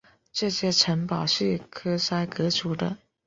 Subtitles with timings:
[0.31, 2.97] 这些城堡是克塞格族的。